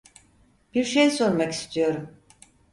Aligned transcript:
Bir 0.73 0.83
şey 0.83 1.11
sormak 1.11 1.51
istiyorum. 1.51 2.09